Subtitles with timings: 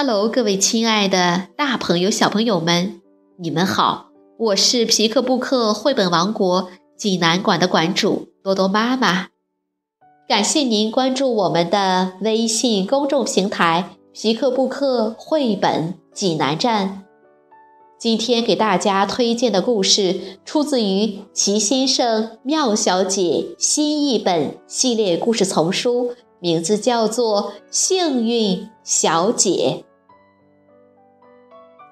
[0.00, 3.02] Hello，各位亲爱的大朋友、小朋友们，
[3.36, 4.10] 你们好！
[4.38, 9.26] 我是皮克布克绘本王国济南馆的馆主多多妈妈。
[10.28, 17.02] 感谢您关注我们的微信公众平台“皮克布克绘本济南站”。
[17.98, 23.22] 今天给大家推荐的故事出自于《齐先生、妙小姐》
[23.58, 26.14] 新译本系列故事丛书。
[26.40, 29.82] 名字叫做《幸运小姐》。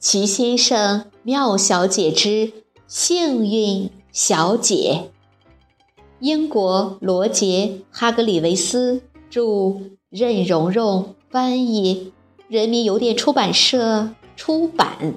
[0.00, 2.52] 齐先生、妙小姐之
[2.86, 5.10] 幸运小姐，
[6.20, 12.12] 英国罗杰·哈格里维斯著，任蓉蓉翻译，
[12.46, 15.14] 人民邮电出版社出版。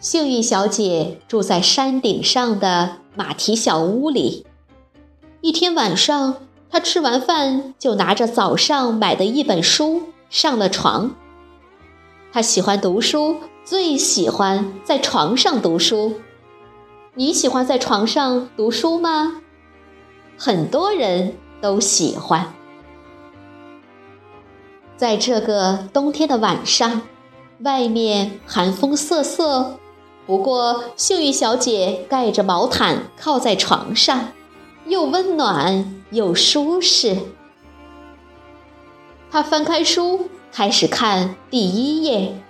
[0.00, 4.46] 幸运小姐住在山顶上的马蹄小屋里。
[5.42, 6.36] 一天晚上。
[6.74, 11.12] 他吃完饭就拿着早上买的一本书上了床。
[12.32, 16.14] 他喜欢读书，最喜欢在床上读书。
[17.14, 19.40] 你喜欢在床上读书吗？
[20.36, 22.52] 很多人都喜欢。
[24.96, 27.02] 在这个冬天的晚上，
[27.60, 29.78] 外面寒风瑟瑟，
[30.26, 34.32] 不过幸运小姐盖着毛毯靠在床上。
[34.86, 37.16] 又温暖又舒适。
[39.30, 42.40] 他翻开书，开始看第一页。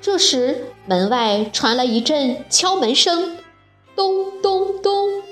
[0.00, 3.38] 这时，门外传来一阵敲门声，
[3.96, 5.22] 咚咚咚。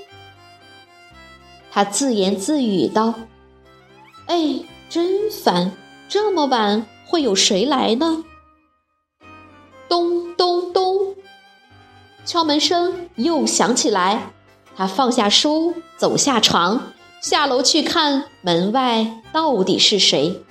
[1.71, 3.15] 他自言自语道
[4.27, 5.73] ：“哎，真烦！
[6.09, 8.25] 这么晚会有谁来呢？”
[9.89, 11.15] 咚咚咚，
[12.25, 14.33] 敲门声又响起来。
[14.77, 20.43] 他放下书，走下床，下楼去看门外到底是谁。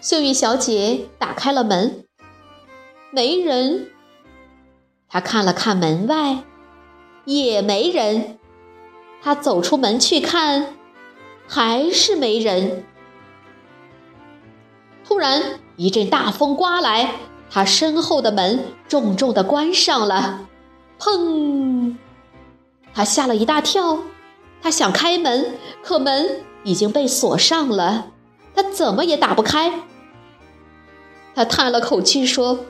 [0.00, 2.04] 幸运小姐打开了门，
[3.10, 3.88] 没人。
[5.08, 6.44] 她看了看门外，
[7.24, 8.38] 也没人。
[9.20, 10.74] 她走出门去看，
[11.48, 12.84] 还是没人。
[15.04, 17.16] 突然一阵大风刮来，
[17.50, 20.46] 她身后的门重重的关上了。
[20.98, 21.94] 砰！
[22.94, 23.98] 他吓了一大跳，
[24.62, 28.12] 他想开门，可门已经被锁上了，
[28.54, 29.82] 他怎么也打不开。
[31.34, 32.64] 他叹了口气说：“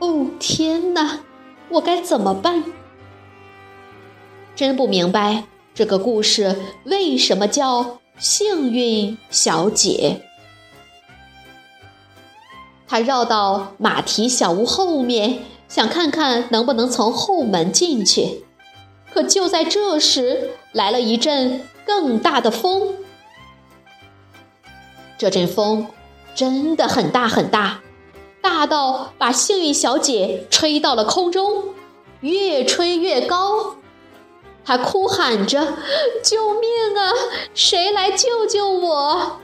[0.00, 1.20] 哦，天哪，
[1.68, 2.64] 我该怎么办？
[4.56, 10.22] 真不明白这个故事为什么叫幸运小姐。”
[12.88, 15.44] 他绕到马蹄小屋后面。
[15.68, 18.44] 想看看能不能从后门进去，
[19.12, 22.96] 可就在这时，来了一阵更大的风。
[25.18, 25.86] 这阵风
[26.34, 27.80] 真的很大很大，
[28.40, 31.74] 大到把幸运小姐吹到了空中，
[32.20, 33.76] 越吹越高。
[34.64, 35.76] 她哭喊着
[36.22, 37.12] ：“救命啊！
[37.54, 39.40] 谁来救救我？”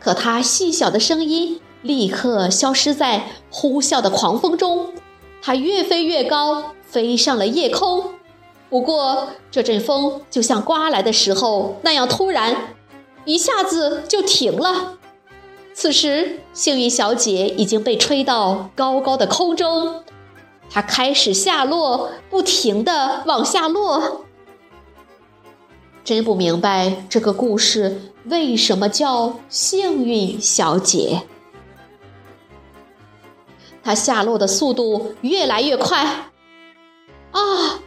[0.00, 1.60] 可她细小的声音。
[1.88, 4.92] 立刻消失在呼啸的狂风中，
[5.40, 8.10] 它越飞越高，飞上了夜空。
[8.68, 12.74] 不过，这阵风就像刮来的时候那样突然，
[13.24, 14.98] 一下子就停了。
[15.72, 20.04] 此时，幸运小姐已经被吹到高高的空中，
[20.68, 24.26] 她开始下落，不停地往下落。
[26.04, 31.22] 真不明白这个故事为什么叫幸运小姐。
[33.88, 36.04] 它下落的速度越来越快，
[37.30, 37.80] 啊！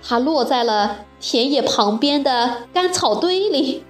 [0.00, 3.82] 它落在了田野旁边的干草堆里。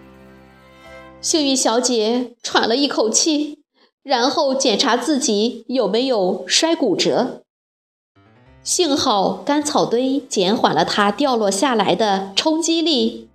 [1.21, 3.59] 幸运小姐喘了一口气，
[4.03, 7.43] 然后检查自己有没有摔骨折。
[8.63, 13.29] 幸好干草堆减缓了它掉落下来的冲击力。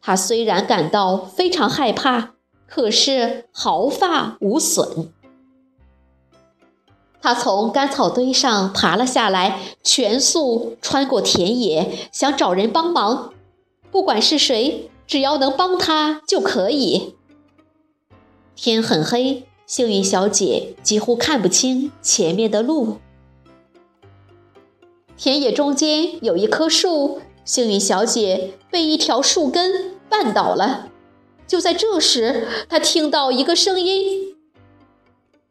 [0.00, 2.34] 它虽然感到非常害怕，
[2.68, 5.12] 可是毫发无损。
[7.22, 13.32] 他从干草堆上爬了下来，全速穿过田野，想找人帮忙。
[13.92, 17.14] 不管是谁，只要能帮他就可以。
[18.56, 22.98] 天很黑，幸运小姐几乎看不清前面的路。
[25.16, 30.88] 田野中间有一棵树，幸运小姐被一条树根绊倒了。
[31.46, 34.34] 就在这时，她听到一个声音。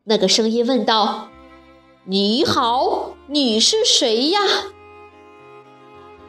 [0.06, 1.30] 那个声音问道
[2.04, 4.40] ：“你好，你是谁呀？”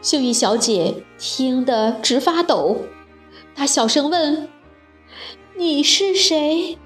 [0.03, 2.77] 幸运小姐听得直发抖，
[3.55, 4.51] 她小声问
[5.57, 6.77] ：“你是谁？”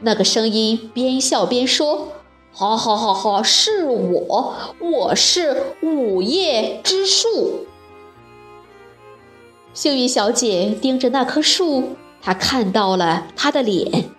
[0.00, 2.12] 那个声音边笑边说
[2.50, 7.66] ：“好好好好，是我，我是午夜之树。”
[9.74, 14.15] 幸运小姐盯着那棵树，她看到了他的脸。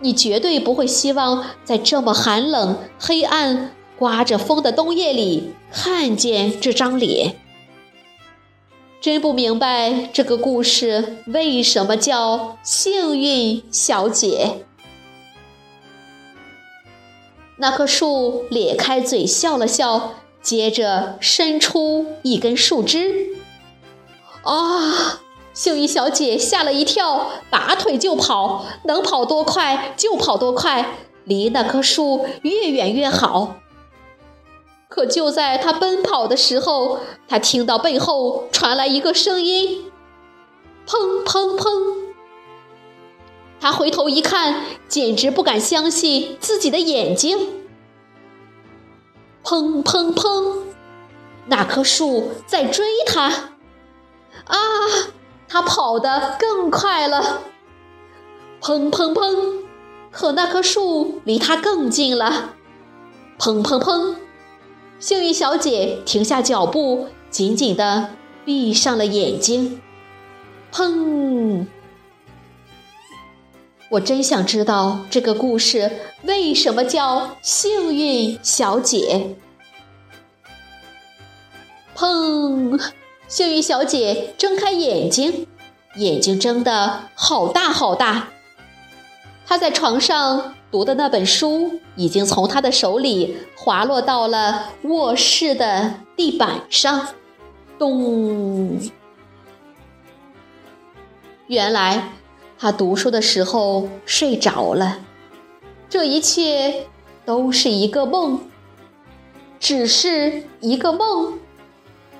[0.00, 7.36] 你绝对不会希望在这么寒冷、黑暗、刮着风的冬夜里看见这张脸。
[9.00, 14.64] 真不明白这个故事为什么叫幸运小姐。
[17.58, 23.34] 那棵树咧开嘴笑了笑，接着伸出一根树枝。
[24.42, 25.22] 啊！
[25.56, 33.56] 幸运小姐吓了一跳，拔腿就跑，能跑多快就跑多快，离那棵树越远越好。
[34.90, 39.90] 可就在她奔跑的时候，她听到背后传来一个声音
[40.86, 41.96] ：“砰砰砰！”
[43.58, 47.64] 她回头一看，简直不敢相信自己的眼睛。
[49.42, 50.58] 砰砰砰！
[51.46, 53.52] 那棵树在追她。
[54.44, 54.58] 啊！
[55.48, 57.42] 它跑得更快了，
[58.60, 59.64] 砰砰砰！
[60.10, 62.54] 可那棵树离它更近了，
[63.38, 64.16] 砰砰砰！
[64.98, 68.10] 幸运小姐停下脚步，紧紧地
[68.44, 69.80] 闭上了眼睛。
[70.72, 71.66] 砰！
[73.90, 75.90] 我真想知道这个故事
[76.24, 79.36] 为什么叫幸运小姐。
[81.94, 82.80] 砰！
[83.28, 85.48] 幸运小姐睁开眼睛，
[85.96, 88.28] 眼睛睁得好大好大。
[89.44, 97.08] 她在床上读的那本书已经从她的手里滑落到了卧室的地板上，
[97.78, 98.80] 咚！
[101.48, 102.12] 原来
[102.56, 105.00] 她读书的时候睡着了，
[105.88, 106.86] 这一切
[107.24, 108.40] 都是一个梦，
[109.58, 111.40] 只是一个梦。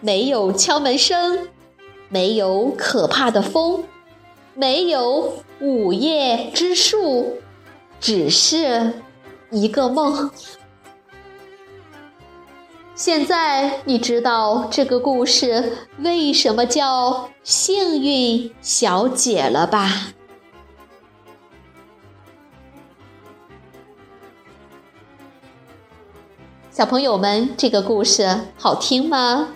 [0.00, 1.48] 没有敲门声，
[2.08, 3.84] 没有可怕的风，
[4.54, 7.38] 没有午夜之树，
[8.00, 9.02] 只是
[9.50, 10.30] 一个梦。
[12.94, 20.12] 现在你知道这个故事为什么叫幸运小姐了吧？
[26.70, 29.55] 小朋友们，这个故事好听吗？